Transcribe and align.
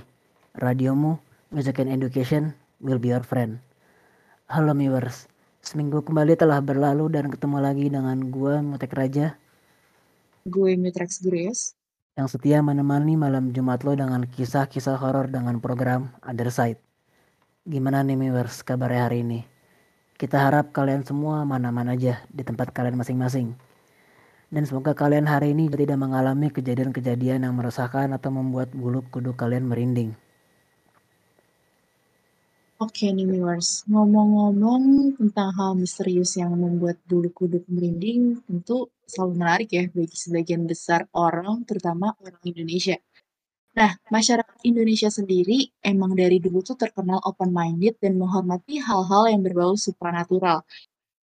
Radiomu, 0.56 1.20
Music 1.52 1.76
and 1.84 1.92
Education 1.92 2.56
will 2.80 2.96
be 2.96 3.12
your 3.12 3.20
friend. 3.20 3.60
Halo 4.48 4.72
viewers, 4.72 5.28
seminggu 5.60 6.00
kembali 6.00 6.32
telah 6.32 6.64
berlalu 6.64 7.12
dan 7.12 7.28
ketemu 7.28 7.60
lagi 7.60 7.92
dengan 7.92 8.32
gue 8.32 8.64
Mutek 8.64 8.96
Raja. 8.96 9.36
Gue 10.48 10.80
Mitrex 10.80 11.20
Grace. 11.20 11.76
Yang 12.16 12.40
setia 12.40 12.64
menemani 12.64 13.20
malam 13.20 13.52
Jumat 13.52 13.84
lo 13.84 13.92
dengan 13.92 14.24
kisah-kisah 14.24 14.96
horor 14.96 15.28
dengan 15.28 15.60
program 15.60 16.16
Other 16.24 16.48
Side. 16.48 16.80
Gimana 17.68 18.00
nih 18.00 18.16
viewers 18.16 18.64
kabarnya 18.64 19.12
hari 19.12 19.20
ini? 19.20 19.44
Kita 20.16 20.40
harap 20.40 20.72
kalian 20.72 21.04
semua 21.04 21.44
mana-mana 21.44 21.92
aja 21.92 22.24
di 22.32 22.40
tempat 22.40 22.72
kalian 22.72 22.96
masing-masing 22.96 23.52
dan 24.56 24.64
semoga 24.64 24.96
kalian 24.96 25.28
hari 25.28 25.52
ini 25.52 25.68
tidak 25.68 26.00
mengalami 26.00 26.48
kejadian-kejadian 26.48 27.44
yang 27.44 27.52
meresahkan 27.52 28.08
atau 28.16 28.32
membuat 28.32 28.72
bulu 28.72 29.04
kuduk 29.12 29.36
kalian 29.36 29.68
merinding. 29.68 30.16
Oke 32.80 33.12
nih 33.12 33.28
viewers, 33.28 33.84
ngomong-ngomong 33.84 35.12
tentang 35.20 35.52
hal 35.60 35.76
misterius 35.76 36.40
yang 36.40 36.56
membuat 36.56 36.96
bulu 37.04 37.28
kuduk 37.36 37.68
merinding, 37.68 38.40
tentu 38.48 38.88
selalu 39.04 39.44
menarik 39.44 39.68
ya 39.76 39.84
bagi 39.92 40.16
sebagian 40.16 40.64
besar 40.64 41.04
orang, 41.12 41.60
terutama 41.68 42.16
orang 42.16 42.40
Indonesia. 42.40 42.96
Nah, 43.76 43.92
masyarakat 44.08 44.56
Indonesia 44.64 45.12
sendiri 45.12 45.68
emang 45.84 46.16
dari 46.16 46.40
dulu 46.40 46.64
tuh 46.64 46.80
terkenal 46.80 47.20
open-minded 47.28 48.00
dan 48.00 48.16
menghormati 48.16 48.80
hal-hal 48.80 49.28
yang 49.28 49.44
berbau 49.44 49.76
supranatural 49.76 50.64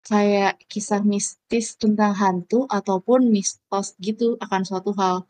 kayak 0.03 0.59
kisah 0.67 1.01
mistis 1.01 1.79
tentang 1.79 2.11
hantu 2.13 2.67
ataupun 2.67 3.31
mistos 3.31 3.95
gitu 4.03 4.35
akan 4.43 4.61
suatu 4.67 4.91
hal. 4.99 5.23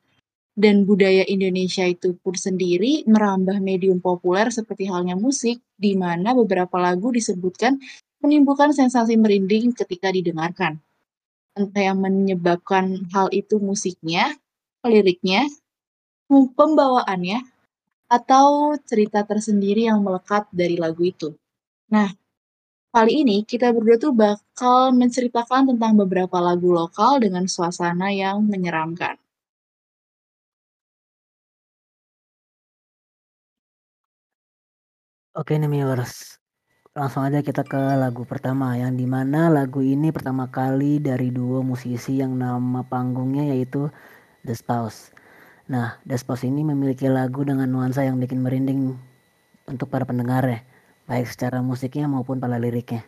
Dan 0.53 0.85
budaya 0.85 1.25
Indonesia 1.25 1.81
itu 1.81 2.13
pun 2.21 2.37
sendiri 2.37 3.01
merambah 3.09 3.57
medium 3.57 3.97
populer 3.97 4.53
seperti 4.53 4.85
halnya 4.85 5.17
musik, 5.17 5.57
di 5.73 5.97
mana 5.97 6.37
beberapa 6.37 6.77
lagu 6.77 7.09
disebutkan 7.09 7.81
menimbulkan 8.21 8.69
sensasi 8.69 9.17
merinding 9.17 9.73
ketika 9.73 10.13
didengarkan. 10.13 10.77
Entah 11.57 11.93
yang 11.93 12.01
menyebabkan 12.01 13.09
hal 13.13 13.33
itu 13.33 13.57
musiknya, 13.57 14.29
liriknya, 14.85 15.49
pembawaannya, 16.29 17.41
atau 18.13 18.77
cerita 18.85 19.25
tersendiri 19.25 19.89
yang 19.89 20.05
melekat 20.05 20.45
dari 20.53 20.77
lagu 20.77 21.01
itu. 21.01 21.33
Nah, 21.89 22.13
Kali 22.93 23.25
ini 23.25 23.41
kita 23.41 23.73
berdua 23.73 23.97
tuh 23.97 24.13
bakal 24.13 24.93
menceritakan 24.93 25.73
tentang 25.73 25.97
beberapa 25.97 26.37
lagu 26.37 26.69
lokal 26.69 27.25
dengan 27.25 27.49
suasana 27.49 28.13
yang 28.13 28.45
menyeramkan. 28.45 29.17
Oke 35.33 35.57
nih 35.57 35.65
viewers, 35.65 36.37
langsung 36.93 37.25
aja 37.25 37.41
kita 37.41 37.65
ke 37.65 37.81
lagu 37.97 38.29
pertama 38.29 38.77
yang 38.77 38.93
di 38.93 39.09
mana 39.09 39.49
lagu 39.49 39.81
ini 39.81 40.13
pertama 40.13 40.45
kali 40.53 41.01
dari 41.01 41.33
duo 41.33 41.65
musisi 41.65 42.21
yang 42.21 42.37
nama 42.37 42.85
panggungnya 42.85 43.49
yaitu 43.57 43.89
The 44.45 44.53
Spouse. 44.53 45.09
Nah, 45.65 45.97
The 46.05 46.13
Spouse 46.21 46.45
ini 46.45 46.61
memiliki 46.61 47.09
lagu 47.09 47.41
dengan 47.41 47.65
nuansa 47.73 48.05
yang 48.05 48.21
bikin 48.21 48.45
merinding 48.45 48.93
untuk 49.65 49.89
para 49.89 50.05
pendengar 50.05 50.45
ya 50.45 50.61
baik 51.07 51.27
secara 51.27 51.59
musiknya 51.59 52.07
maupun 52.07 52.39
pada 52.39 52.55
liriknya. 52.55 53.03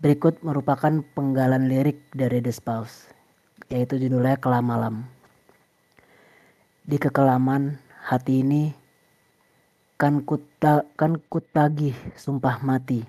Berikut 0.00 0.40
merupakan 0.40 1.04
penggalan 1.12 1.68
lirik 1.68 2.08
dari 2.16 2.40
The 2.40 2.52
Spouse, 2.52 3.12
yaitu 3.68 4.00
judulnya 4.00 4.40
Kelam 4.40 4.68
Malam. 4.68 4.96
Di 6.84 6.96
kekelaman 6.96 7.76
hati 8.00 8.40
ini 8.40 8.72
kan 10.00 10.24
kuta 10.24 10.88
kan 10.96 11.20
kutagih 11.28 11.92
sumpah 12.16 12.64
mati 12.64 13.04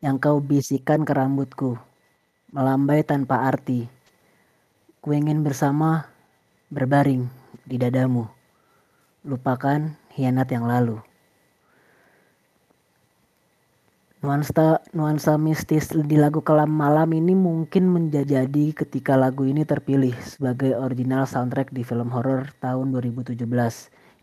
yang 0.00 0.16
kau 0.16 0.40
bisikan 0.40 1.04
ke 1.04 1.12
rambutku 1.12 1.76
melambai 2.48 3.04
tanpa 3.04 3.44
arti 3.44 3.84
ku 5.04 5.12
ingin 5.12 5.44
bersama 5.44 6.08
berbaring 6.72 7.28
di 7.68 7.76
dadamu 7.76 8.24
lupakan 9.20 9.92
hianat 10.16 10.48
yang 10.48 10.64
lalu 10.64 11.04
nuansa 14.18 14.82
nuansa 14.98 15.32
mistis 15.38 15.94
di 16.10 16.16
lagu 16.18 16.40
Kelam 16.42 16.70
Malam 16.74 17.14
ini 17.14 17.34
mungkin 17.38 17.84
menjadi 17.86 18.74
ketika 18.74 19.14
lagu 19.14 19.46
ini 19.46 19.62
terpilih 19.62 20.14
sebagai 20.26 20.74
original 20.74 21.22
soundtrack 21.22 21.70
di 21.70 21.82
film 21.86 22.10
horor 22.10 22.50
tahun 22.58 22.90
2017 22.90 23.38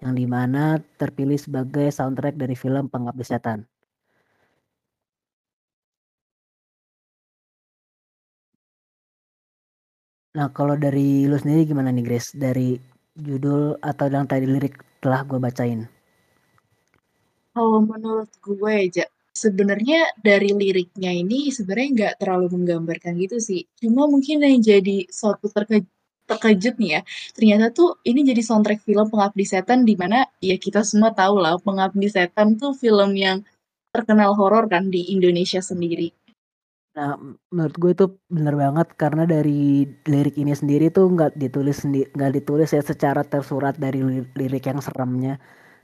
yang 0.03 0.13
di 0.19 0.25
mana 0.27 0.83
terpilih 0.99 1.39
sebagai 1.39 1.87
soundtrack 1.95 2.35
dari 2.35 2.55
film 2.59 2.91
Pengabdi 2.91 3.23
Setan. 3.23 3.63
Nah 10.35 10.51
kalau 10.51 10.75
dari 10.75 11.23
lu 11.23 11.39
sendiri 11.39 11.63
gimana 11.71 11.89
nih 11.95 12.03
Grace 12.03 12.35
dari 12.35 12.75
judul 13.15 13.79
atau 13.79 14.11
yang 14.11 14.27
tadi 14.27 14.43
lirik 14.43 14.75
telah 14.99 15.23
gue 15.23 15.39
bacain? 15.39 15.87
Kalau 17.55 17.79
menurut 17.79 18.27
gue 18.43 18.73
aja 18.75 19.07
sebenarnya 19.35 20.15
dari 20.23 20.55
liriknya 20.55 21.11
ini 21.11 21.51
sebenarnya 21.51 21.89
nggak 21.91 22.13
terlalu 22.23 22.47
menggambarkan 22.55 23.19
gitu 23.19 23.37
sih. 23.43 23.67
Cuma 23.83 24.07
mungkin 24.07 24.41
yang 24.41 24.63
jadi 24.63 25.05
suatu 25.11 25.51
terke 25.51 25.83
terkejut 26.25 26.81
nih 26.81 26.91
ya, 26.97 27.01
ternyata 27.37 27.69
tuh 27.69 28.01
ini 28.01 28.25
jadi 28.25 28.41
soundtrack 28.41 28.81
film 28.81 29.13
Pengabdi 29.13 29.45
Setan 29.45 29.85
di 29.85 29.93
mana 29.93 30.25
ya 30.41 30.57
kita 30.57 30.81
semua 30.81 31.13
tahu 31.13 31.37
lah 31.37 31.61
Pengabdi 31.61 32.09
Setan 32.09 32.57
tuh 32.57 32.73
film 32.73 33.13
yang 33.13 33.45
terkenal 33.93 34.33
horor 34.33 34.65
kan 34.65 34.89
di 34.89 35.13
Indonesia 35.13 35.61
sendiri. 35.61 36.09
Nah, 36.95 37.13
menurut 37.51 37.75
gue 37.75 37.91
itu 37.91 38.05
bener 38.31 38.55
banget 38.55 38.87
karena 38.95 39.27
dari 39.27 39.85
lirik 40.07 40.39
ini 40.39 40.55
sendiri 40.55 40.89
tuh 40.89 41.11
nggak 41.11 41.35
ditulis 41.35 41.83
nggak 41.85 42.31
ditulis 42.41 42.71
ya 42.71 42.81
secara 42.81 43.21
tersurat 43.21 43.75
dari 43.75 43.99
lirik 44.33 44.63
yang 44.65 44.79
seremnya 44.79 45.37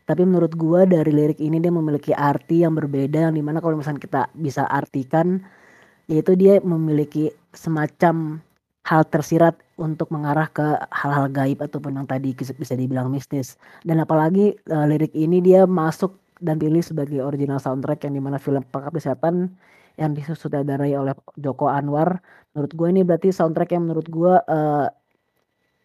tapi 0.05 0.25
menurut 0.25 0.53
gue 0.57 0.81
dari 0.89 1.11
lirik 1.13 1.39
ini 1.39 1.61
dia 1.61 1.71
memiliki 1.71 2.11
arti 2.11 2.65
yang 2.65 2.73
berbeda 2.73 3.29
yang 3.29 3.35
di 3.37 3.43
mana 3.45 3.61
kalau 3.61 3.77
misalnya 3.77 4.01
kita 4.01 4.21
bisa 4.33 4.65
artikan 4.65 5.39
yaitu 6.11 6.35
dia 6.35 6.59
memiliki 6.59 7.31
semacam 7.55 8.41
hal 8.81 9.05
tersirat 9.07 9.55
untuk 9.77 10.09
mengarah 10.09 10.49
ke 10.49 10.65
hal-hal 10.89 11.29
gaib 11.29 11.61
ataupun 11.61 12.01
yang 12.01 12.07
tadi 12.09 12.33
bisa 12.33 12.73
dibilang 12.73 13.13
mistis. 13.13 13.55
Dan 13.85 14.01
apalagi 14.01 14.57
uh, 14.67 14.85
lirik 14.89 15.13
ini 15.13 15.39
dia 15.39 15.69
masuk 15.69 16.17
dan 16.41 16.57
pilih 16.57 16.81
sebagai 16.81 17.21
original 17.21 17.61
soundtrack 17.61 18.03
yang 18.09 18.17
di 18.17 18.21
mana 18.21 18.41
film 18.41 18.65
Pengabdi 18.65 18.99
Setan 18.99 19.53
yang 19.95 20.17
disutradarai 20.17 20.97
oleh 20.97 21.13
Joko 21.37 21.69
Anwar. 21.69 22.19
Menurut 22.57 22.71
gue 22.73 22.87
ini 22.89 23.01
berarti 23.05 23.29
soundtrack 23.29 23.77
yang 23.77 23.85
menurut 23.85 24.07
gue 24.09 24.33
uh, 24.33 24.87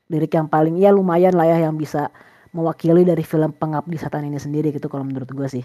lirik 0.09 0.33
yang 0.33 0.49
paling 0.49 0.81
ya 0.81 0.91
lumayan 0.91 1.37
lah 1.37 1.45
ya 1.45 1.69
yang 1.69 1.77
bisa 1.77 2.09
mewakili 2.57 3.03
dari 3.11 3.25
film 3.31 3.51
Pengabdi 3.61 3.97
Setan 4.03 4.25
ini 4.29 4.39
sendiri 4.47 4.69
gitu 4.77 4.87
kalau 4.93 5.05
menurut 5.09 5.31
gue 5.39 5.49
sih. 5.57 5.65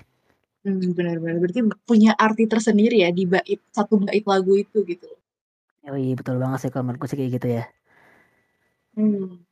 Hmm, 0.61 0.93
benar-benar 0.97 1.37
berarti 1.41 1.61
punya 1.89 2.11
arti 2.25 2.43
tersendiri 2.45 2.95
ya 3.01 3.09
di 3.17 3.23
bait 3.25 3.59
satu 3.73 3.93
bait 4.05 4.21
lagu 4.31 4.53
itu 4.63 4.77
gitu. 4.91 5.09
Oh 5.89 5.97
iya 6.03 6.13
betul 6.19 6.35
banget 6.43 6.59
sih 6.61 6.69
kalau 6.73 6.85
menurutku 6.85 7.07
sih 7.09 7.17
kayak 7.19 7.31
gitu 7.37 7.47
ya. 7.57 7.63
Hmm. 8.95 9.43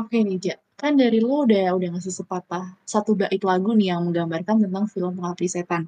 Oke 0.00 0.18
nih, 0.28 0.38
Ja. 0.46 0.54
Kan 0.80 0.92
dari 1.00 1.18
lo 1.24 1.48
udah 1.48 1.72
udah 1.76 1.88
ngasih 1.96 2.12
sepatah 2.20 2.64
satu 2.92 3.10
bait 3.20 3.40
lagu 3.50 3.70
nih 3.78 3.88
yang 3.96 4.00
menggambarkan 4.06 4.56
tentang 4.68 4.84
film 4.92 5.12
Pengabdi 5.16 5.48
Setan. 5.48 5.82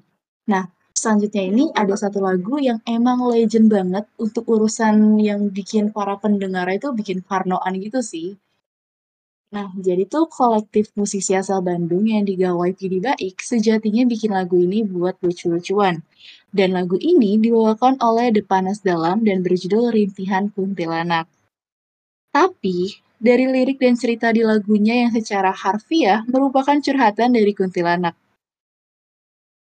Nah, 0.49 0.65
Selanjutnya 0.99 1.45
ini 1.47 1.65
ada 1.79 1.95
satu 1.95 2.19
lagu 2.19 2.59
yang 2.59 2.83
emang 2.83 3.23
legend 3.31 3.71
banget 3.71 4.03
untuk 4.19 4.43
urusan 4.51 5.23
yang 5.23 5.47
bikin 5.47 5.95
para 5.95 6.19
pendengar 6.19 6.67
itu 6.75 6.91
bikin 6.91 7.23
parnoan 7.23 7.79
gitu 7.79 8.03
sih. 8.03 8.35
Nah, 9.55 9.71
jadi 9.79 10.11
tuh 10.11 10.27
kolektif 10.27 10.91
musisi 10.99 11.39
asal 11.39 11.63
Bandung 11.63 12.03
yang 12.03 12.27
digawai 12.27 12.75
Pidi 12.75 12.99
Baik 12.99 13.39
sejatinya 13.39 14.11
bikin 14.11 14.35
lagu 14.35 14.59
ini 14.59 14.83
buat 14.83 15.15
lucu-lucuan. 15.23 16.03
Dan 16.51 16.75
lagu 16.75 16.99
ini 16.99 17.39
dibawakan 17.39 18.03
oleh 18.03 18.35
The 18.35 18.43
Panas 18.43 18.83
Dalam 18.83 19.23
dan 19.23 19.47
berjudul 19.47 19.95
Rintihan 19.95 20.51
Kuntilanak. 20.51 21.31
Tapi, 22.35 22.99
dari 23.23 23.47
lirik 23.47 23.79
dan 23.79 23.95
cerita 23.95 24.35
di 24.35 24.43
lagunya 24.43 25.07
yang 25.07 25.15
secara 25.15 25.55
harfiah 25.55 26.27
merupakan 26.27 26.75
curhatan 26.83 27.39
dari 27.39 27.55
kuntilanak 27.55 28.19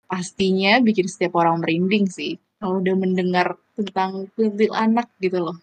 pastinya 0.07 0.79
bikin 0.83 1.07
setiap 1.09 1.39
orang 1.39 1.61
merinding 1.63 2.05
sih 2.09 2.37
kalau 2.63 2.79
udah 2.79 2.95
mendengar 2.95 3.59
tentang 3.75 4.31
anak 4.71 5.07
gitu 5.19 5.39
loh. 5.43 5.57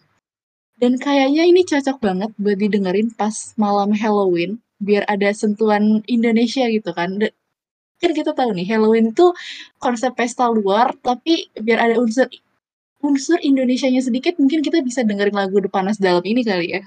Dan 0.77 0.97
kayaknya 0.97 1.45
ini 1.45 1.61
cocok 1.61 1.97
banget 2.01 2.31
buat 2.41 2.57
didengerin 2.57 3.13
pas 3.13 3.53
malam 3.57 3.93
Halloween 3.93 4.57
biar 4.81 5.05
ada 5.05 5.29
sentuhan 5.33 6.01
Indonesia 6.09 6.65
gitu 6.69 6.89
kan. 6.93 7.21
Kan 8.01 8.11
kita 8.17 8.33
tahu 8.33 8.57
nih 8.57 8.65
Halloween 8.65 9.13
itu 9.13 9.29
konsep 9.77 10.13
pesta 10.17 10.49
luar 10.49 10.97
tapi 11.01 11.53
biar 11.53 11.85
ada 11.85 11.95
unsur 12.01 12.25
unsur 13.01 13.37
Indonesianya 13.41 14.01
sedikit 14.01 14.37
mungkin 14.37 14.61
kita 14.61 14.81
bisa 14.85 15.01
dengerin 15.01 15.33
lagu 15.33 15.57
The 15.57 15.69
Panas 15.69 15.97
Dalem 15.97 16.25
ini 16.25 16.41
kali 16.45 16.77
ya. 16.77 16.81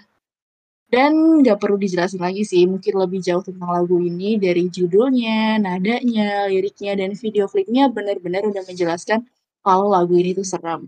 Dan 0.94 1.42
nggak 1.42 1.58
perlu 1.58 1.74
dijelasin 1.74 2.22
lagi 2.22 2.46
sih, 2.46 2.70
mungkin 2.70 2.94
lebih 2.94 3.18
jauh 3.18 3.42
tentang 3.42 3.66
lagu 3.66 3.98
ini 3.98 4.38
dari 4.38 4.70
judulnya, 4.70 5.58
nadanya, 5.58 6.46
liriknya, 6.46 6.94
dan 6.94 7.18
video 7.18 7.50
klipnya 7.50 7.90
bener-bener 7.90 8.46
udah 8.46 8.62
menjelaskan 8.62 9.26
kalau 9.66 9.90
lagu 9.90 10.14
ini 10.14 10.38
tuh 10.38 10.46
serem. 10.46 10.86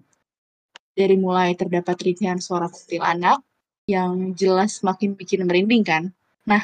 Dari 0.95 1.19
mulai 1.19 1.59
terdapat 1.59 1.99
rintihan 2.07 2.39
suara 2.39 2.71
kuntilanak 2.71 3.43
yang 3.91 4.31
jelas 4.39 4.79
makin 4.87 5.19
bikin 5.19 5.43
merinding 5.43 5.83
kan. 5.83 6.15
Nah, 6.47 6.63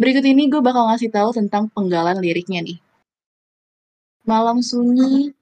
berikut 0.00 0.24
ini 0.24 0.48
gue 0.48 0.64
bakal 0.64 0.88
ngasih 0.88 1.12
tahu 1.12 1.36
tentang 1.36 1.68
penggalan 1.76 2.16
liriknya 2.16 2.64
nih. 2.64 2.80
Malam 4.24 4.64
sunyi, 4.64 5.36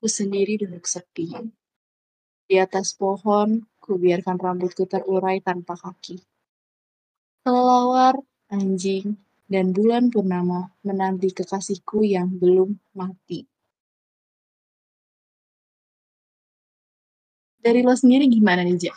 ku 0.00 0.08
sendiri 0.08 0.56
duduk 0.56 0.88
sepi. 0.88 1.36
Di 2.48 2.56
atas 2.56 2.96
pohon, 2.96 3.68
ku 3.84 4.00
biarkan 4.00 4.40
rambutku 4.40 4.88
terurai 4.88 5.44
tanpa 5.44 5.76
kaki. 5.76 6.16
Kelelawar, 7.44 8.16
anjing, 8.48 9.20
dan 9.44 9.76
bulan 9.76 10.08
purnama 10.08 10.72
menanti 10.80 11.28
kekasihku 11.36 12.00
yang 12.00 12.32
belum 12.32 12.80
mati. 12.96 13.44
Dari 17.60 17.84
lo 17.84 17.92
sendiri 17.92 18.24
gimana 18.32 18.64
nih, 18.64 18.88
Ja? 18.88 18.96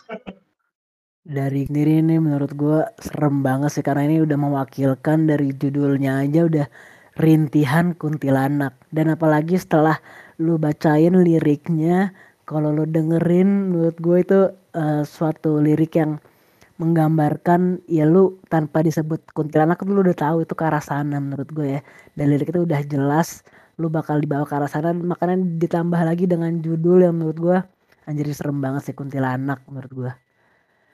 Dari 1.28 1.68
sendiri 1.68 2.00
ini 2.00 2.24
menurut 2.24 2.56
gue 2.56 2.88
serem 3.04 3.44
banget 3.44 3.76
sih 3.76 3.84
karena 3.84 4.08
ini 4.08 4.24
udah 4.24 4.40
mewakilkan 4.40 5.28
dari 5.28 5.52
judulnya 5.52 6.24
aja 6.24 6.48
udah 6.48 6.68
rintihan 7.20 7.92
kuntilanak 8.00 8.80
dan 8.96 9.12
apalagi 9.12 9.60
setelah 9.60 10.00
lu 10.40 10.56
bacain 10.56 11.12
liriknya 11.20 12.16
kalau 12.48 12.72
lu 12.72 12.88
dengerin 12.88 13.76
menurut 13.76 13.98
gue 14.00 14.18
itu 14.24 14.40
uh, 14.80 15.04
suatu 15.04 15.60
lirik 15.60 16.00
yang 16.00 16.16
menggambarkan 16.80 17.84
ya 17.92 18.08
lu 18.08 18.40
tanpa 18.48 18.86
disebut 18.86 19.34
kuntilanak 19.36 19.82
lu 19.84 20.00
udah 20.06 20.16
tahu 20.16 20.38
itu 20.48 20.54
ke 20.56 20.64
arah 20.64 20.80
sana 20.82 21.20
menurut 21.20 21.50
gue 21.52 21.68
ya. 21.78 21.82
Dan 22.16 22.32
lirik 22.32 22.50
itu 22.56 22.64
udah 22.64 22.82
jelas 22.88 23.44
lu 23.76 23.92
bakal 23.92 24.18
dibawa 24.24 24.48
ke 24.48 24.56
arah 24.56 24.72
sana. 24.72 24.96
Makanya 24.96 25.38
ditambah 25.60 26.02
lagi 26.08 26.26
dengan 26.26 26.64
judul 26.64 27.04
yang 27.04 27.20
menurut 27.20 27.38
gue 27.38 27.58
anjir 28.08 28.26
serem 28.32 28.64
banget 28.64 28.88
sih 28.88 28.96
kuntilanak 28.96 29.60
menurut 29.68 29.92
gue 29.92 30.12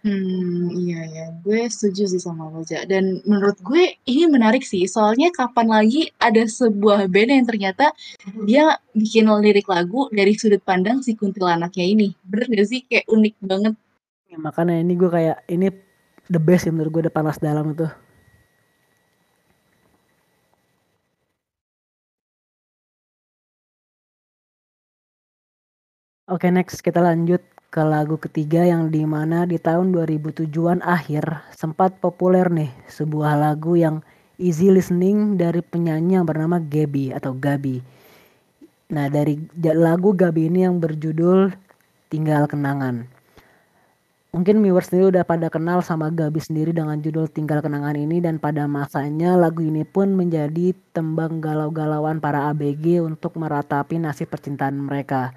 Hmm, 0.04 0.68
iya 0.76 1.00
ya, 1.16 1.26
gue 1.40 1.64
setuju 1.72 2.12
sih 2.12 2.20
sama 2.20 2.52
lo, 2.52 2.60
Ja. 2.68 2.84
Dan 2.84 3.24
menurut 3.24 3.56
gue 3.64 3.96
ini 4.04 4.28
menarik 4.28 4.60
sih, 4.68 4.84
soalnya 4.84 5.32
kapan 5.32 5.72
lagi 5.72 6.12
ada 6.20 6.44
sebuah 6.44 7.08
band 7.08 7.32
yang 7.32 7.48
ternyata 7.48 7.96
dia 8.44 8.76
bikin 8.92 9.32
lirik 9.40 9.64
lagu 9.72 10.12
dari 10.12 10.36
sudut 10.36 10.60
pandang 10.60 11.00
si 11.00 11.16
kuntilanaknya 11.16 11.86
ini. 11.88 12.12
Bener 12.28 12.52
gak 12.52 12.68
sih? 12.68 12.84
Kayak 12.84 13.08
unik 13.16 13.36
banget. 13.48 13.74
Ya, 14.28 14.38
makanya 14.44 14.76
ini 14.84 14.94
gue 15.00 15.08
kayak 15.08 15.38
ini 15.48 15.72
the 16.28 16.40
best 16.42 16.68
ya 16.68 16.76
menurut 16.76 16.92
gue 16.92 17.02
udah 17.08 17.16
panas 17.16 17.40
dalam 17.40 17.72
itu. 17.72 17.88
Oke 26.28 26.48
next 26.52 26.80
kita 26.84 27.00
lanjut 27.04 27.53
ke 27.74 27.82
lagu 27.82 28.22
ketiga 28.22 28.62
yang 28.62 28.94
di 28.94 29.02
mana 29.02 29.50
di 29.50 29.58
tahun 29.58 29.90
2007-an 29.98 30.86
akhir 30.86 31.42
sempat 31.58 31.98
populer 31.98 32.46
nih 32.46 32.70
sebuah 32.86 33.34
lagu 33.34 33.74
yang 33.74 34.06
easy 34.38 34.70
listening 34.70 35.42
dari 35.42 35.66
penyanyi 35.66 36.22
yang 36.22 36.26
bernama 36.30 36.62
Gaby 36.62 37.18
atau 37.18 37.34
Gabi. 37.34 37.82
Nah 38.94 39.10
dari 39.10 39.42
lagu 39.74 40.14
Gabi 40.14 40.54
ini 40.54 40.70
yang 40.70 40.78
berjudul 40.78 41.50
Tinggal 42.14 42.46
Kenangan. 42.46 43.10
Mungkin 44.38 44.62
viewers 44.62 44.94
sendiri 44.94 45.18
udah 45.18 45.26
pada 45.26 45.50
kenal 45.50 45.82
sama 45.82 46.14
Gabi 46.14 46.46
sendiri 46.46 46.78
dengan 46.78 47.02
judul 47.02 47.26
Tinggal 47.26 47.66
Kenangan 47.66 47.98
ini 47.98 48.22
dan 48.22 48.38
pada 48.38 48.70
masanya 48.70 49.34
lagu 49.34 49.66
ini 49.66 49.82
pun 49.82 50.14
menjadi 50.14 50.78
tembang 50.94 51.42
galau-galauan 51.42 52.22
para 52.22 52.54
ABG 52.54 53.02
untuk 53.02 53.34
meratapi 53.34 53.98
nasib 53.98 54.30
percintaan 54.30 54.78
mereka. 54.78 55.34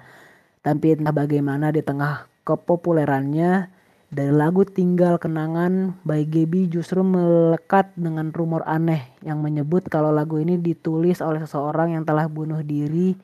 Tapi 0.67 0.99
entah 0.99 1.15
bagaimana 1.15 1.71
di 1.71 1.79
tengah 1.79 2.27
kepopulerannya 2.43 3.71
dari 4.11 4.33
lagu 4.35 4.67
Tinggal 4.67 5.15
Kenangan 5.15 5.95
by 6.03 6.27
Gaby 6.27 6.67
justru 6.67 7.07
melekat 7.07 7.95
dengan 7.95 8.35
rumor 8.35 8.67
aneh 8.67 9.07
yang 9.23 9.39
menyebut 9.39 9.87
kalau 9.87 10.11
lagu 10.11 10.43
ini 10.43 10.59
ditulis 10.59 11.23
oleh 11.23 11.39
seseorang 11.39 11.95
yang 11.95 12.03
telah 12.03 12.27
bunuh 12.27 12.59
diri 12.67 13.15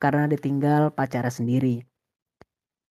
karena 0.00 0.24
ditinggal 0.24 0.88
pacarnya 0.88 1.28
sendiri. 1.28 1.84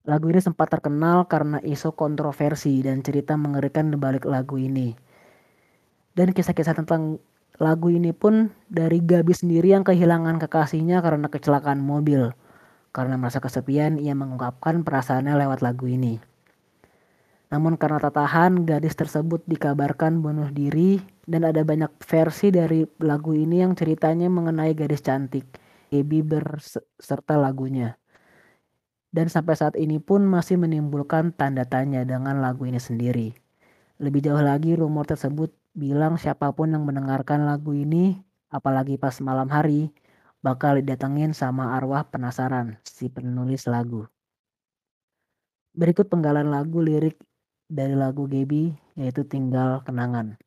Lagu 0.06 0.30
ini 0.30 0.38
sempat 0.38 0.70
terkenal 0.70 1.26
karena 1.26 1.58
isu 1.66 1.98
kontroversi 1.98 2.86
dan 2.86 3.02
cerita 3.02 3.34
mengerikan 3.34 3.90
di 3.90 3.98
balik 3.98 4.30
lagu 4.30 4.62
ini. 4.62 4.94
Dan 6.14 6.30
kisah-kisah 6.30 6.78
tentang 6.78 7.18
lagu 7.58 7.90
ini 7.90 8.14
pun 8.14 8.54
dari 8.70 9.02
Gabi 9.02 9.34
sendiri 9.34 9.74
yang 9.74 9.82
kehilangan 9.82 10.38
kekasihnya 10.38 11.02
karena 11.02 11.26
kecelakaan 11.26 11.82
mobil. 11.82 12.38
Karena 12.96 13.20
merasa 13.20 13.44
kesepian, 13.44 14.00
ia 14.00 14.16
mengungkapkan 14.16 14.88
perasaannya 14.88 15.36
lewat 15.36 15.60
lagu 15.60 15.92
ini. 15.92 16.16
Namun 17.52 17.76
karena 17.76 18.00
tak 18.00 18.16
tahan, 18.16 18.64
gadis 18.64 18.96
tersebut 18.96 19.44
dikabarkan 19.52 20.24
bunuh 20.24 20.48
diri 20.48 21.04
dan 21.28 21.44
ada 21.44 21.68
banyak 21.68 21.92
versi 22.00 22.56
dari 22.56 22.88
lagu 23.04 23.36
ini 23.36 23.60
yang 23.68 23.76
ceritanya 23.76 24.32
mengenai 24.32 24.72
gadis 24.72 25.04
cantik. 25.04 25.44
Ebi 25.92 26.24
berserta 26.24 27.36
lagunya. 27.36 28.00
Dan 29.12 29.28
sampai 29.28 29.56
saat 29.60 29.76
ini 29.76 30.00
pun 30.00 30.24
masih 30.24 30.56
menimbulkan 30.56 31.36
tanda 31.36 31.68
tanya 31.68 32.08
dengan 32.08 32.40
lagu 32.40 32.64
ini 32.64 32.80
sendiri. 32.80 33.36
Lebih 34.00 34.24
jauh 34.24 34.44
lagi 34.44 34.76
rumor 34.76 35.04
tersebut 35.08 35.52
bilang 35.72 36.20
siapa 36.20 36.52
pun 36.52 36.72
yang 36.72 36.84
mendengarkan 36.84 37.44
lagu 37.44 37.72
ini, 37.72 38.20
apalagi 38.52 39.00
pas 39.00 39.16
malam 39.24 39.48
hari, 39.48 39.92
bakal 40.46 40.78
didatengin 40.78 41.34
sama 41.34 41.74
arwah 41.74 42.06
penasaran 42.06 42.78
si 42.86 43.10
penulis 43.10 43.66
lagu. 43.66 44.06
Berikut 45.74 46.06
penggalan 46.06 46.54
lagu 46.54 46.86
lirik 46.86 47.18
dari 47.66 47.98
lagu 47.98 48.30
Gaby 48.30 48.78
yaitu 48.94 49.26
Tinggal 49.26 49.82
Kenangan. 49.82 50.38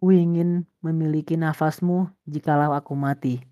Ku 0.00 0.08
ingin 0.16 0.64
memiliki 0.80 1.36
nafasmu 1.36 2.08
jikalau 2.24 2.72
aku 2.72 2.96
mati. 2.96 3.44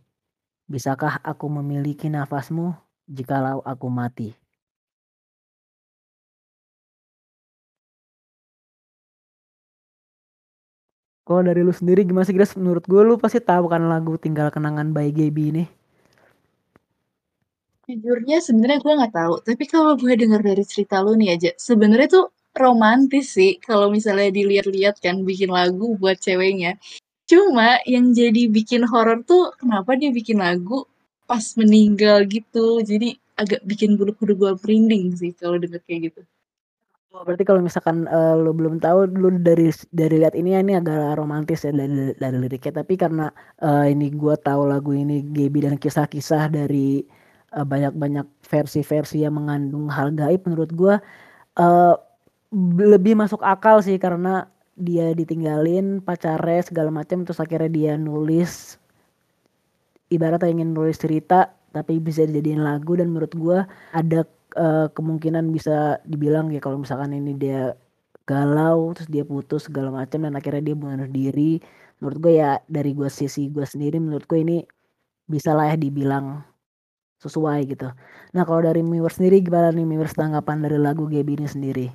Bisakah 0.64 1.20
aku 1.20 1.46
memiliki 1.52 2.08
nafasmu 2.08 2.72
jikalau 3.04 3.60
aku 3.68 3.92
mati? 3.92 4.32
Kalau 11.26 11.42
dari 11.42 11.58
lu 11.66 11.74
sendiri 11.74 12.06
gimana 12.06 12.22
sih 12.22 12.30
Grace? 12.30 12.54
Menurut 12.54 12.86
gue 12.86 13.02
lu 13.02 13.18
pasti 13.18 13.42
tahu 13.42 13.66
kan 13.66 13.82
lagu 13.90 14.14
Tinggal 14.14 14.54
Kenangan 14.54 14.94
by 14.94 15.10
Gaby 15.10 15.44
ini. 15.50 15.64
Jujurnya 17.86 18.38
sebenarnya 18.38 18.78
gue 18.82 18.92
nggak 18.98 19.14
tahu, 19.14 19.34
tapi 19.46 19.64
kalau 19.66 19.94
gue 19.94 20.10
dengar 20.18 20.42
dari 20.42 20.62
cerita 20.66 21.02
lu 21.06 21.14
nih 21.14 21.38
aja, 21.38 21.50
sebenarnya 21.54 22.08
tuh 22.10 22.26
romantis 22.58 23.34
sih 23.38 23.62
kalau 23.62 23.90
misalnya 23.94 24.30
dilihat-lihat 24.34 24.98
kan 24.98 25.22
bikin 25.22 25.54
lagu 25.54 25.94
buat 25.98 26.18
ceweknya. 26.18 26.78
Cuma 27.30 27.78
yang 27.86 28.14
jadi 28.14 28.46
bikin 28.50 28.86
horor 28.86 29.22
tuh 29.26 29.54
kenapa 29.58 29.98
dia 29.98 30.10
bikin 30.14 30.38
lagu 30.42 30.86
pas 31.30 31.42
meninggal 31.58 32.26
gitu. 32.30 32.82
Jadi 32.82 33.18
agak 33.34 33.62
bikin 33.66 33.98
bulu 33.98 34.14
kuduk 34.18 34.36
gue 34.42 34.52
merinding 34.62 35.14
sih 35.18 35.30
kalau 35.34 35.58
denger 35.58 35.82
kayak 35.86 36.10
gitu. 36.10 36.20
Oh, 37.14 37.22
berarti 37.22 37.46
kalau 37.46 37.62
misalkan 37.62 38.10
uh, 38.10 38.34
lu 38.34 38.50
belum 38.50 38.82
tahu 38.82 39.06
lu 39.14 39.38
dari 39.38 39.70
dari 39.94 40.18
lihat 40.20 40.34
ini 40.34 40.58
ya 40.58 40.60
ini 40.60 40.74
agak 40.74 41.14
romantis 41.16 41.62
ya 41.62 41.70
dari 41.70 42.12
dari 42.18 42.36
liriknya. 42.42 42.82
Tapi 42.82 42.94
karena 42.98 43.30
uh, 43.62 43.86
ini 43.86 44.10
gua 44.10 44.34
tahu 44.34 44.66
lagu 44.66 44.90
ini 44.90 45.22
Gaby 45.22 45.70
dan 45.70 45.74
kisah-kisah 45.78 46.50
dari 46.50 47.06
uh, 47.54 47.62
banyak-banyak 47.62 48.26
versi-versi 48.42 49.22
yang 49.22 49.38
mengandung 49.38 49.86
hal 49.86 50.10
gaib 50.12 50.44
menurut 50.50 50.70
gua 50.74 50.94
uh, 51.56 51.94
lebih 52.82 53.14
masuk 53.14 53.40
akal 53.46 53.78
sih 53.80 53.96
karena 54.02 54.50
dia 54.76 55.14
ditinggalin 55.16 56.04
pacarnya 56.04 56.60
segala 56.68 56.90
macam 56.92 57.24
terus 57.24 57.40
akhirnya 57.40 57.70
dia 57.72 57.92
nulis 57.96 58.76
ibaratnya 60.12 60.52
ingin 60.52 60.74
nulis 60.76 61.00
cerita 61.00 61.54
tapi 61.70 62.02
bisa 62.02 62.26
dijadiin 62.26 62.60
lagu. 62.66 62.98
Dan 62.98 63.14
menurut 63.14 63.32
gua 63.38 63.58
ada 63.94 64.26
uh, 64.56 64.88
kemungkinan 64.90 65.52
bisa 65.52 66.00
dibilang 66.08 66.50
ya 66.50 66.58
kalau 66.58 66.80
misalkan 66.80 67.12
ini 67.12 67.36
dia 67.36 67.76
galau 68.26 68.90
terus 68.96 69.06
dia 69.06 69.22
putus 69.22 69.70
segala 69.70 69.94
macam 69.94 70.26
dan 70.26 70.34
akhirnya 70.34 70.72
dia 70.72 70.76
bunuh 70.76 71.06
diri 71.06 71.62
menurut 72.02 72.18
gue 72.18 72.32
ya 72.42 72.58
dari 72.66 72.92
gue 72.92 73.06
sisi 73.06 73.48
gue 73.48 73.62
sendiri 73.62 74.02
menurut 74.02 74.26
gue 74.26 74.40
ini 74.42 74.56
bisa 75.30 75.54
lah 75.54 75.70
ya 75.72 75.76
dibilang 75.78 76.42
sesuai 77.22 77.58
gitu. 77.72 77.88
Nah 78.36 78.42
kalau 78.44 78.60
dari 78.60 78.84
viewers 78.84 79.16
sendiri 79.16 79.40
gimana 79.40 79.72
nih 79.72 79.86
viewers 79.88 80.12
tanggapan 80.12 80.60
dari 80.60 80.76
lagu 80.76 81.08
Gaby 81.08 81.32
ini 81.40 81.48
sendiri? 81.48 81.86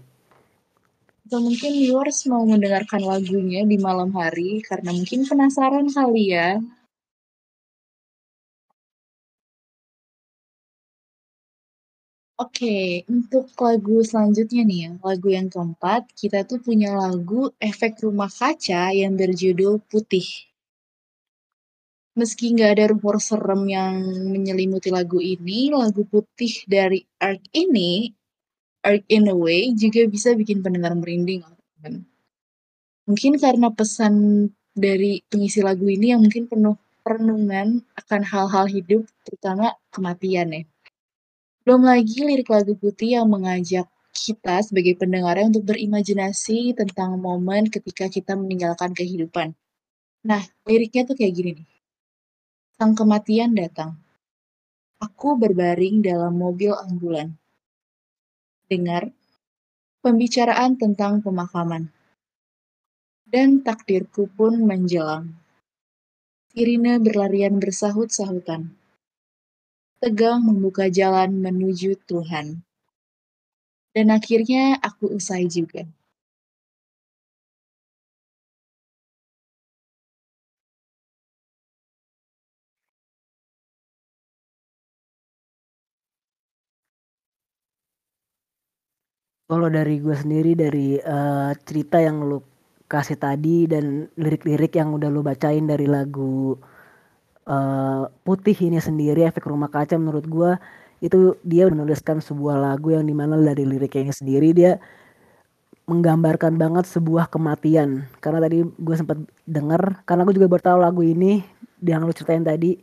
Atau 1.30 1.40
mungkin 1.46 1.72
viewers 1.78 2.26
mau 2.28 2.44
mendengarkan 2.44 3.06
lagunya 3.06 3.62
di 3.64 3.78
malam 3.78 4.10
hari 4.12 4.66
karena 4.66 4.92
mungkin 4.92 5.24
penasaran 5.30 5.88
kali 5.94 6.34
ya 6.34 6.58
Oke, 12.42 13.06
untuk 13.16 13.46
lagu 13.66 13.98
selanjutnya 14.10 14.62
nih 14.70 14.80
ya, 14.86 14.92
lagu 15.08 15.28
yang 15.38 15.48
keempat, 15.54 16.02
kita 16.20 16.40
tuh 16.50 16.58
punya 16.68 16.90
lagu 17.02 17.42
Efek 17.70 17.94
Rumah 18.02 18.32
Kaca 18.40 18.84
yang 19.02 19.14
berjudul 19.22 19.74
Putih. 19.90 20.28
Meski 22.20 22.46
nggak 22.56 22.72
ada 22.76 22.86
rumor 22.92 23.22
serem 23.28 23.62
yang 23.78 23.94
menyelimuti 24.34 24.90
lagu 24.98 25.20
ini, 25.22 25.60
lagu 25.70 26.02
Putih 26.12 26.54
dari 26.66 27.00
Ark 27.22 27.44
ini, 27.54 28.10
Ark 28.90 29.06
in 29.16 29.30
a 29.30 29.36
Way, 29.38 29.78
juga 29.78 30.02
bisa 30.10 30.34
bikin 30.34 30.66
pendengar 30.66 30.98
merinding 30.98 31.46
kan. 31.84 31.94
Mungkin 33.06 33.34
karena 33.38 33.68
pesan 33.70 34.14
dari 34.74 35.22
pengisi 35.30 35.62
lagu 35.62 35.86
ini 35.86 36.06
yang 36.10 36.26
mungkin 36.26 36.50
penuh 36.50 36.76
perenungan 37.06 37.86
akan 38.02 38.22
hal-hal 38.26 38.66
hidup, 38.66 39.06
terutama 39.26 39.78
kematian 39.94 40.50
ya. 40.58 40.64
Belum 41.62 41.86
lagi 41.86 42.26
lirik 42.26 42.50
lagu 42.50 42.74
Putih 42.74 43.22
yang 43.22 43.30
mengajak 43.30 43.86
kita 44.10 44.66
sebagai 44.66 44.98
pendengarnya 44.98 45.54
untuk 45.54 45.70
berimajinasi 45.70 46.74
tentang 46.74 47.22
momen 47.22 47.70
ketika 47.70 48.10
kita 48.10 48.34
meninggalkan 48.34 48.98
kehidupan. 48.98 49.54
Nah, 50.26 50.42
liriknya 50.66 51.06
tuh 51.06 51.14
kayak 51.14 51.34
gini 51.38 51.52
nih. 51.62 51.70
Sang 52.82 52.98
kematian 52.98 53.54
datang. 53.54 53.94
Aku 54.98 55.38
berbaring 55.38 56.02
dalam 56.02 56.34
mobil 56.34 56.74
ambulan. 56.74 57.38
Dengar 58.66 59.14
pembicaraan 60.02 60.82
tentang 60.82 61.22
pemakaman. 61.22 61.94
Dan 63.22 63.62
takdirku 63.62 64.34
pun 64.34 64.66
menjelang. 64.66 65.30
Irina 66.58 66.98
berlarian 66.98 67.62
bersahut-sahutan. 67.62 68.81
Tegang 70.02 70.42
membuka 70.42 70.90
jalan 70.90 71.30
menuju 71.46 71.94
Tuhan. 72.10 72.66
Dan 73.94 74.10
akhirnya 74.10 74.82
aku 74.82 75.14
usai 75.14 75.46
juga. 75.46 75.86
Kalau 89.46 89.68
dari 89.70 90.00
gue 90.00 90.16
sendiri 90.18 90.58
dari 90.58 90.98
uh, 90.98 91.52
cerita 91.68 92.02
yang 92.02 92.26
lu 92.26 92.42
kasih 92.90 93.20
tadi 93.22 93.68
dan 93.68 94.08
lirik-lirik 94.18 94.74
yang 94.80 94.98
udah 94.98 95.14
lu 95.14 95.22
bacain 95.22 95.68
dari 95.68 95.86
lagu 95.86 96.58
uh, 97.48 98.10
Putih 98.26 98.58
ini 98.58 98.78
sendiri 98.78 99.26
efek 99.26 99.48
rumah 99.48 99.70
kaca 99.72 99.98
menurut 99.98 100.26
gue 100.28 100.52
itu 101.02 101.34
dia 101.42 101.66
menuliskan 101.66 102.22
sebuah 102.22 102.62
lagu 102.62 102.94
yang 102.94 103.06
di 103.06 103.16
mana 103.16 103.38
dari 103.40 103.66
liriknya 103.66 104.14
sendiri 104.14 104.54
dia 104.54 104.78
menggambarkan 105.90 106.62
banget 106.62 106.86
sebuah 106.86 107.28
kematian 107.34 108.06
karena 108.22 108.40
tadi 108.46 108.62
gue 108.64 108.96
sempat 108.96 109.18
denger 109.50 110.06
karena 110.06 110.22
gue 110.30 110.36
juga 110.38 110.48
baru 110.48 110.64
tahu 110.64 110.78
lagu 110.78 111.02
ini 111.02 111.42
yang 111.82 112.06
lu 112.06 112.14
ceritain 112.14 112.46
tadi 112.46 112.78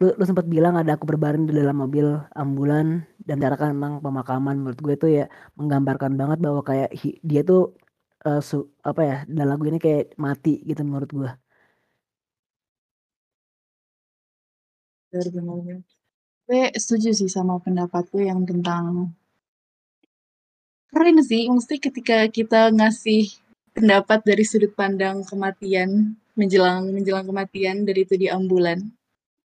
lu, 0.00 0.12
lu 0.16 0.24
sempat 0.28 0.44
bilang 0.44 0.76
ada 0.76 0.96
aku 0.96 1.08
berbaring 1.08 1.48
di 1.48 1.56
dalam 1.56 1.80
mobil 1.80 2.20
ambulan 2.36 3.08
dan 3.24 3.40
cara 3.40 3.56
memang 3.72 4.04
pemakaman 4.04 4.60
menurut 4.60 4.78
gue 4.80 4.94
itu 4.96 5.06
ya 5.22 5.24
menggambarkan 5.56 6.16
banget 6.20 6.38
bahwa 6.44 6.60
kayak 6.60 6.92
dia 7.24 7.40
tuh 7.40 7.72
uh, 8.24 8.40
su, 8.40 8.68
apa 8.84 9.00
ya 9.04 9.16
dalam 9.28 9.56
lagu 9.56 9.64
ini 9.68 9.78
kayak 9.80 10.16
mati 10.20 10.60
gitu 10.64 10.82
menurut 10.84 11.10
gue. 11.12 11.30
Benar-benar. 15.10 15.82
Gue 16.46 16.62
setuju 16.78 17.10
sih 17.10 17.26
sama 17.26 17.58
pendapatku 17.58 18.22
yang 18.22 18.46
tentang 18.46 19.10
keren 20.90 21.18
sih, 21.22 21.50
mesti 21.50 21.78
ketika 21.78 22.26
kita 22.30 22.70
ngasih 22.70 23.30
pendapat 23.74 24.22
dari 24.26 24.42
sudut 24.46 24.74
pandang 24.74 25.22
kematian 25.26 26.14
menjelang 26.34 26.90
menjelang 26.90 27.26
kematian 27.26 27.86
dari 27.86 28.06
itu 28.06 28.14
di 28.18 28.26
ambulan 28.30 28.78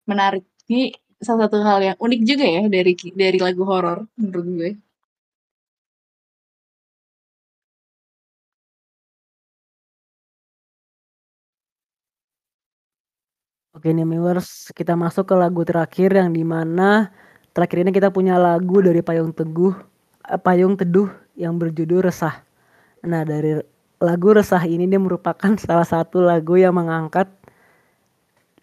menarik. 0.04 0.44
Ini 0.68 0.92
salah 1.20 1.48
satu 1.48 1.60
hal 1.64 1.80
yang 1.80 1.96
unik 2.00 2.20
juga 2.24 2.44
ya 2.44 2.62
dari 2.68 2.92
dari 3.12 3.38
lagu 3.40 3.64
horor 3.64 4.04
menurut 4.20 4.46
gue 4.56 4.70
Oke 13.74 13.90
nih 13.90 14.06
viewers, 14.06 14.70
kita 14.70 14.94
masuk 14.94 15.26
ke 15.26 15.34
lagu 15.34 15.66
terakhir 15.66 16.14
yang 16.14 16.30
di 16.30 16.46
mana 16.46 17.10
terakhir 17.50 17.82
ini 17.82 17.90
kita 17.90 18.14
punya 18.14 18.38
lagu 18.38 18.78
dari 18.78 19.02
Payung 19.02 19.34
Teguh, 19.34 19.74
eh, 20.30 20.38
Payung 20.38 20.78
Teduh 20.78 21.10
yang 21.34 21.58
berjudul 21.58 22.06
Resah. 22.06 22.38
Nah 23.02 23.26
dari 23.26 23.58
lagu 23.98 24.30
Resah 24.30 24.62
ini 24.62 24.86
dia 24.86 25.02
merupakan 25.02 25.58
salah 25.66 25.82
satu 25.82 26.22
lagu 26.22 26.54
yang 26.54 26.70
mengangkat 26.78 27.26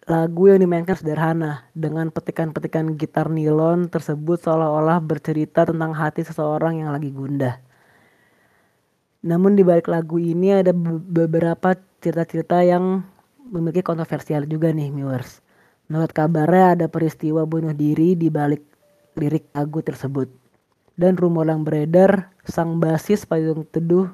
lagu 0.08 0.48
yang 0.48 0.64
dimainkan 0.64 0.96
sederhana 0.96 1.68
dengan 1.76 2.08
petikan-petikan 2.08 2.96
gitar 2.96 3.28
nilon 3.28 3.92
tersebut 3.92 4.40
seolah-olah 4.40 4.96
bercerita 5.04 5.68
tentang 5.68 5.92
hati 5.92 6.24
seseorang 6.24 6.80
yang 6.80 6.88
lagi 6.88 7.12
gundah. 7.12 7.60
Namun 9.28 9.60
di 9.60 9.62
balik 9.62 9.92
lagu 9.92 10.16
ini 10.16 10.56
ada 10.56 10.72
beberapa 10.72 11.76
cerita-cerita 12.00 12.64
yang 12.64 13.11
memiliki 13.52 13.84
kontroversial 13.84 14.48
juga 14.48 14.72
nih 14.72 14.88
viewers. 14.88 15.44
Menurut 15.92 16.16
kabarnya 16.16 16.80
ada 16.80 16.86
peristiwa 16.88 17.44
bunuh 17.44 17.76
diri 17.76 18.16
di 18.16 18.32
balik 18.32 18.64
lirik 19.20 19.52
lagu 19.52 19.84
tersebut. 19.84 20.32
Dan 20.96 21.20
rumor 21.20 21.44
yang 21.44 21.62
beredar, 21.62 22.32
sang 22.48 22.80
basis 22.80 23.28
payung 23.28 23.68
teduh 23.68 24.08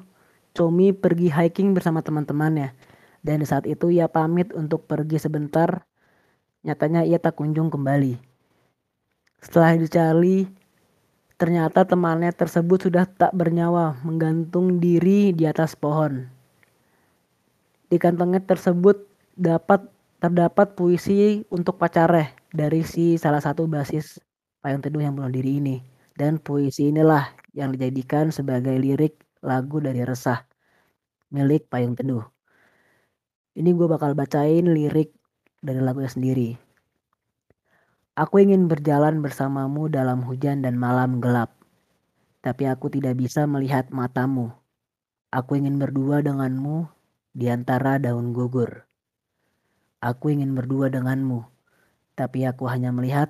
Comi 0.49 0.91
pergi 0.91 1.29
hiking 1.29 1.71
bersama 1.77 2.01
teman-temannya 2.01 2.73
dan 3.21 3.43
saat 3.43 3.67
itu 3.67 3.91
ia 3.91 4.07
pamit 4.07 4.51
untuk 4.55 4.87
pergi 4.87 5.19
sebentar. 5.19 5.83
Nyatanya 6.65 7.07
ia 7.07 7.19
tak 7.19 7.39
kunjung 7.39 7.71
kembali. 7.71 8.19
Setelah 9.39 9.79
dicari, 9.79 10.49
ternyata 11.39 11.87
temannya 11.87 12.35
tersebut 12.35 12.91
sudah 12.91 13.07
tak 13.07 13.31
bernyawa, 13.31 13.95
menggantung 14.03 14.83
diri 14.83 15.31
di 15.31 15.47
atas 15.47 15.79
pohon. 15.79 16.27
Di 17.87 17.95
kantongnya 17.95 18.43
tersebut 18.43 19.07
dapat 19.39 19.87
terdapat 20.19 20.75
puisi 20.75 21.47
untuk 21.47 21.79
pacarnya 21.79 22.35
dari 22.51 22.83
si 22.83 23.15
salah 23.15 23.39
satu 23.39 23.71
basis 23.71 24.19
payung 24.59 24.83
teduh 24.83 24.99
yang 24.99 25.15
bunuh 25.15 25.31
diri 25.31 25.63
ini. 25.63 25.79
Dan 26.19 26.35
puisi 26.35 26.91
inilah 26.91 27.31
yang 27.55 27.71
dijadikan 27.71 28.27
sebagai 28.35 28.75
lirik 28.75 29.15
lagu 29.39 29.79
dari 29.79 30.03
Resah 30.03 30.43
milik 31.29 31.69
Payung 31.69 31.93
Teduh. 31.93 32.25
Ini 33.53 33.69
gue 33.77 33.87
bakal 33.87 34.17
bacain 34.17 34.65
lirik 34.65 35.13
dari 35.61 35.77
lagunya 35.77 36.09
sendiri. 36.09 36.49
Aku 38.17 38.41
ingin 38.41 38.67
berjalan 38.67 39.23
bersamamu 39.23 39.87
dalam 39.87 40.25
hujan 40.25 40.65
dan 40.65 40.75
malam 40.75 41.23
gelap, 41.23 41.55
tapi 42.43 42.67
aku 42.67 42.91
tidak 42.91 43.15
bisa 43.15 43.47
melihat 43.47 43.87
matamu. 43.93 44.51
Aku 45.31 45.55
ingin 45.55 45.79
berdua 45.79 46.19
denganmu 46.19 46.89
di 47.31 47.47
antara 47.47 48.01
daun 48.01 48.33
gugur. 48.35 48.88
Aku 49.99 50.31
ingin 50.31 50.55
berdua 50.55 50.87
denganmu, 50.87 51.43
tapi 52.15 52.47
aku 52.47 52.71
hanya 52.71 52.95
melihat 52.95 53.27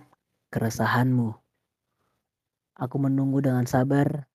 keresahanmu. 0.53 1.33
Aku 2.77 2.95
menunggu 3.01 3.41
dengan 3.41 3.65
sabar 3.65 4.29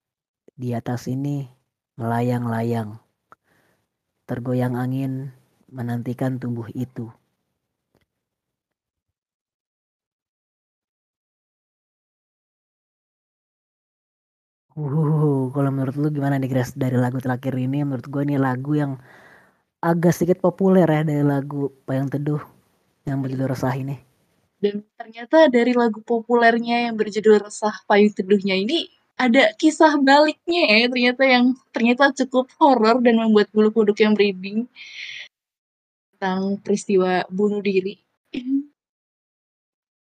di 0.59 0.75
atas 0.75 1.07
ini 1.07 1.47
melayang-layang. 1.95 2.99
Tergoyang 4.27 4.75
angin 4.75 5.31
menantikan 5.71 6.43
tumbuh 6.43 6.67
itu. 6.75 7.15
Uh, 14.75 15.55
kalau 15.55 15.71
menurut 15.71 15.95
lu 15.95 16.11
gimana 16.11 16.35
nih 16.43 16.51
Grace 16.51 16.75
dari 16.75 16.99
lagu 16.99 17.23
terakhir 17.23 17.55
ini? 17.55 17.87
Menurut 17.87 18.11
gue 18.11 18.23
ini 18.27 18.43
lagu 18.43 18.75
yang 18.75 18.99
agak 19.85 20.17
sedikit 20.17 20.41
populer 20.41 20.89
ya 20.89 21.05
dari 21.05 21.21
lagu 21.21 21.69
Payung 21.85 22.09
Teduh 22.09 22.41
yang 23.05 23.21
berjudul 23.21 23.53
Resah 23.53 23.77
ini. 23.77 24.01
Dan 24.57 24.81
ternyata 24.97 25.53
dari 25.53 25.77
lagu 25.77 26.01
populernya 26.01 26.89
yang 26.89 26.97
berjudul 26.97 27.45
Resah 27.45 27.85
Payung 27.85 28.17
Teduhnya 28.17 28.57
ini 28.57 28.89
ada 29.21 29.53
kisah 29.61 30.01
baliknya 30.01 30.65
ya 30.67 30.89
ternyata 30.91 31.23
yang 31.23 31.45
ternyata 31.71 32.11
cukup 32.25 32.49
horor 32.59 32.99
dan 33.05 33.21
membuat 33.21 33.53
bulu 33.53 33.71
kuduk 33.71 34.01
yang 34.01 34.17
merinding 34.17 34.67
tentang 36.17 36.57
peristiwa 36.65 37.29
bunuh 37.29 37.61
diri. 37.61 38.01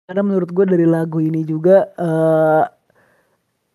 Karena 0.06 0.28
menurut 0.28 0.52
gue 0.52 0.66
dari 0.68 0.84
lagu 0.84 1.24
ini 1.24 1.48
juga 1.48 1.88
uh, 1.96 2.68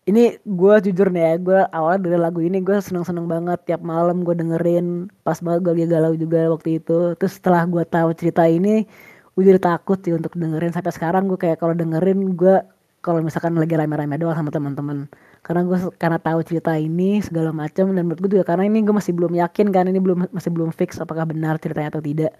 ini 0.07 0.39
gue 0.47 0.75
jujur 0.87 1.07
nih 1.11 1.23
ya 1.27 1.33
gue 1.35 1.59
awalnya 1.75 1.99
dari 2.07 2.17
lagu 2.25 2.39
ini 2.39 2.63
gue 2.63 2.79
seneng 2.79 3.03
seneng 3.03 3.27
banget. 3.27 3.59
Tiap 3.67 3.81
malam 3.83 4.23
gue 4.23 4.31
dengerin 4.39 5.11
pas 5.27 5.35
banget 5.43 5.59
gue 5.67 5.71
lagi 5.75 5.85
galau 5.91 6.13
juga 6.15 6.39
waktu 6.47 6.69
itu. 6.79 7.13
Terus 7.19 7.33
setelah 7.35 7.67
gue 7.67 7.83
tahu 7.83 8.09
cerita 8.15 8.47
ini 8.47 8.87
gue 9.35 9.43
jadi 9.43 9.59
takut 9.59 9.99
sih 9.99 10.15
untuk 10.15 10.33
dengerin. 10.39 10.71
Sampai 10.71 10.95
sekarang 10.95 11.27
gue 11.27 11.35
kayak 11.35 11.59
kalau 11.59 11.75
dengerin 11.75 12.39
gue 12.39 12.55
kalau 13.03 13.19
misalkan 13.23 13.55
lagi 13.59 13.75
rame-rame 13.75 14.15
doang 14.15 14.35
sama 14.39 14.47
teman-teman. 14.47 15.11
Karena 15.43 15.61
gue 15.67 15.77
karena 15.99 16.19
tahu 16.23 16.39
cerita 16.47 16.71
ini 16.79 17.19
segala 17.19 17.51
macam 17.51 17.91
dan 17.91 18.03
menurut 18.07 18.19
gue 18.23 18.31
juga 18.39 18.45
karena 18.47 18.63
ini 18.63 18.79
gue 18.87 18.95
masih 18.95 19.11
belum 19.11 19.35
yakin 19.43 19.67
kan 19.75 19.91
ini 19.91 19.99
belum 19.99 20.31
masih 20.31 20.51
belum 20.55 20.71
fix 20.71 21.03
apakah 21.03 21.27
benar 21.27 21.59
ceritanya 21.59 21.99
atau 21.99 22.03
tidak 22.03 22.31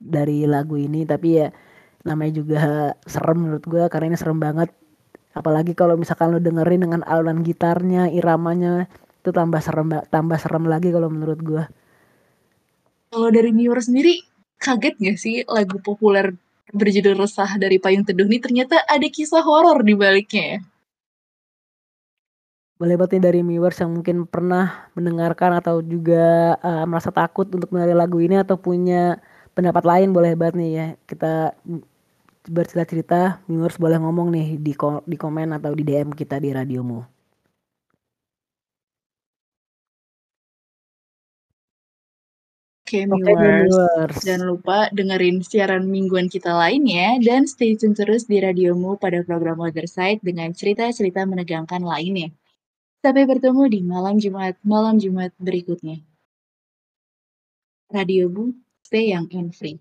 dari 0.00 0.48
lagu 0.48 0.80
ini. 0.80 1.04
Tapi 1.04 1.28
ya 1.36 1.52
namanya 2.08 2.32
juga 2.32 2.60
serem 3.04 3.44
menurut 3.44 3.64
gue 3.68 3.82
karena 3.92 4.06
ini 4.12 4.16
serem 4.16 4.40
banget 4.40 4.72
apalagi 5.36 5.78
kalau 5.78 5.94
misalkan 5.94 6.34
lo 6.34 6.42
dengerin 6.42 6.86
dengan 6.88 7.02
alunan 7.06 7.42
gitarnya 7.46 8.10
iramanya 8.10 8.90
itu 9.20 9.30
tambah 9.30 9.60
serem 9.62 10.02
tambah 10.08 10.38
serem 10.40 10.64
lagi 10.66 10.90
kalau 10.90 11.12
menurut 11.12 11.40
gue 11.40 11.64
kalau 13.10 13.28
dari 13.34 13.50
Miur 13.50 13.78
sendiri 13.82 14.22
kaget 14.60 14.94
gak 15.02 15.18
sih 15.18 15.42
lagu 15.50 15.82
populer 15.82 16.30
berjudul 16.70 17.18
Resah 17.18 17.58
dari 17.58 17.82
Payung 17.82 18.06
Teduh 18.06 18.26
ini 18.30 18.38
ternyata 18.38 18.78
ada 18.86 19.06
kisah 19.10 19.42
horor 19.42 19.82
di 19.82 19.98
baliknya 19.98 20.44
ya? 20.46 20.58
Boleh 22.80 22.96
banget 22.96 23.20
nih 23.20 23.22
dari 23.28 23.40
viewers 23.44 23.76
yang 23.76 23.92
mungkin 23.92 24.24
pernah 24.24 24.88
mendengarkan 24.96 25.60
atau 25.60 25.84
juga 25.84 26.56
uh, 26.64 26.88
merasa 26.88 27.12
takut 27.12 27.44
untuk 27.52 27.68
mendengar 27.74 27.98
lagu 27.98 28.22
ini 28.24 28.40
atau 28.40 28.56
punya 28.56 29.20
pendapat 29.52 29.84
lain 29.84 30.16
boleh 30.16 30.32
banget 30.32 30.54
nih 30.56 30.70
ya 30.72 30.86
kita 31.04 31.52
bercerita-cerita 32.50 33.46
viewers 33.46 33.78
boleh 33.78 33.98
ngomong 34.02 34.28
nih 34.34 34.46
di 34.58 34.72
ko 34.74 35.06
di 35.06 35.14
komen 35.14 35.54
atau 35.54 35.70
di 35.78 35.86
DM 35.86 36.10
kita 36.10 36.36
di 36.42 36.50
radiomu. 36.50 36.98
Oke, 42.90 43.06
okay, 43.06 43.06
viewers. 43.06 43.70
viewers. 43.70 44.16
Jangan 44.26 44.46
lupa 44.50 44.78
dengerin 44.90 45.46
siaran 45.46 45.86
mingguan 45.86 46.26
kita 46.26 46.50
lainnya 46.50 47.22
dan 47.22 47.46
stay 47.46 47.78
tune 47.78 47.94
terus 47.94 48.26
di 48.26 48.42
radiomu 48.42 48.98
pada 48.98 49.22
program 49.22 49.62
Other 49.62 49.86
Side 49.86 50.18
dengan 50.26 50.50
cerita-cerita 50.50 51.22
menegangkan 51.22 51.86
lainnya. 51.86 52.34
Sampai 52.98 53.30
bertemu 53.30 53.62
di 53.70 53.80
malam 53.86 54.18
Jumat, 54.18 54.58
malam 54.66 54.98
Jumat 54.98 55.30
berikutnya. 55.38 56.02
Radio 57.94 58.26
Bu, 58.26 58.58
stay 58.82 59.14
young 59.14 59.30
and 59.38 59.54
free. 59.54 59.78